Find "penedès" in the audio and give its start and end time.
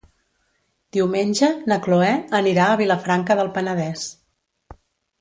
3.61-4.11